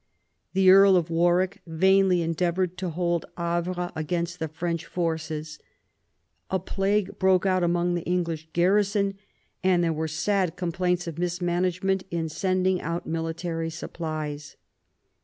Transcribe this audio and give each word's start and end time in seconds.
The 0.53 0.71
Earl 0.71 0.97
of 0.97 1.11
Warwick 1.11 1.61
vainly 1.67 2.23
endeavoured 2.23 2.75
to 2.79 2.89
hold 2.89 3.27
Havre 3.37 3.91
against 3.95 4.39
the 4.39 4.47
French 4.47 4.87
forces. 4.87 5.59
A 6.49 6.57
plague 6.57 7.19
broke 7.19 7.45
out 7.45 7.63
among 7.63 7.93
the 7.93 8.01
English 8.01 8.47
garrison; 8.51 9.13
and 9.63 9.83
there 9.83 9.93
were 9.93 10.07
sad 10.07 10.55
complaints 10.55 11.05
of 11.05 11.19
mismanagement 11.19 12.03
in 12.09 12.29
sending 12.29 12.81
out 12.81 13.05
military 13.05 13.69
supplies. 13.69 14.55